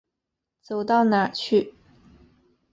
[0.63, 1.75] 走到哪儿去。